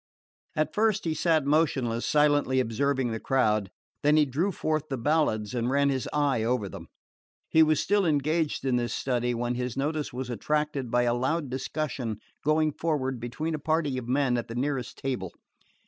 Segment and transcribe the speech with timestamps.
[0.55, 3.69] At first he sat motionless, silently observing the crowd;
[4.01, 6.87] then he drew forth the ballads and ran his eye over them.
[7.49, 11.51] He was still engaged in this study when his notice was attracted by a loud
[11.51, 15.33] discussion going forward between a party of men at the nearest table.